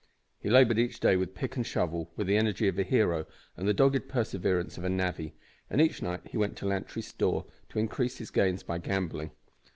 He 0.39 0.49
laboured 0.49 0.79
each 0.79 0.99
day 0.99 1.15
with 1.15 1.35
pick 1.35 1.55
and 1.55 1.63
shovel 1.63 2.09
with 2.15 2.25
the 2.25 2.35
energy 2.35 2.67
of 2.67 2.79
a 2.79 2.81
hero 2.81 3.27
and 3.55 3.67
the 3.67 3.73
dogged 3.75 4.09
perseverance 4.09 4.75
of 4.75 4.83
a 4.83 4.89
navvy, 4.89 5.35
and 5.69 5.79
each 5.79 6.01
night 6.01 6.21
he 6.25 6.37
went 6.37 6.57
to 6.57 6.65
Lantry's 6.65 7.05
store 7.09 7.45
to 7.69 7.77
increase 7.77 8.17
his 8.17 8.31
gains 8.31 8.63
by 8.63 8.79
gambling. 8.79 9.29